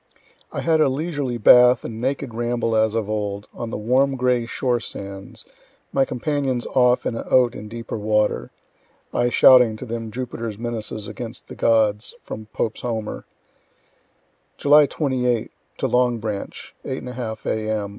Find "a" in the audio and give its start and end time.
0.81-0.89, 7.15-7.21